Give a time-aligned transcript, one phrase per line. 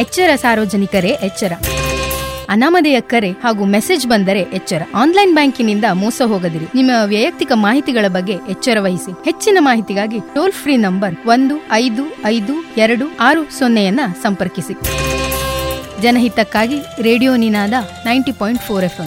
[0.00, 1.52] ಎಚ್ಚರ ಸಾರ್ವಜನಿಕರೇ ಎಚ್ಚರ.
[2.48, 4.82] ಅನಾಮಧೇಯ ಕರೆ ಹಾಗೂ ಮೆಸೇಜ್ ಬಂದರೆ ಎಚ್ಚರ.
[4.94, 6.64] ಆನ್ಲೈನ್ ಬ್ಯಾಂಕಿನಿಂದ ಮೋಸ ಹೋಗದಿರಿ.
[6.74, 9.24] ನಿಮ್ಮ ವೈಯಕ್ತಿಕ ಮಾಹಿತಿಗಳ ಬಗ್ಗೆ ಎಚ್ಚರ ವಹಿಸಿ.
[9.24, 14.74] ಹೆಚ್ಚಿನ ಮಾಹಿತಿಗಾಗಿ ಟೋಲ್ ಫ್ರೀ ನಂಬರ್ ಒಂದು ಐದು ಐದು ಎರಡು ಆರು ಸೊನ್ನೆಯನ್ನ ಸಂಪರ್ಕಿಸಿ.
[16.02, 17.72] ಜನಹಿತಕ್ಕಾಗಿ radio Ninaada
[18.04, 19.00] ninety point four F